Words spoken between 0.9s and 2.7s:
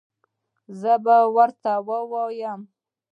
به ورته ووایم